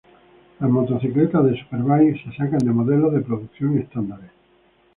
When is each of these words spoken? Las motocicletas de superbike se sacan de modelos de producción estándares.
Las 0.59 0.67
motocicletas 0.67 1.45
de 1.45 1.59
superbike 1.59 2.23
se 2.23 2.31
sacan 2.35 2.57
de 2.57 2.71
modelos 2.71 3.13
de 3.13 3.21
producción 3.21 3.77
estándares. 3.77 4.31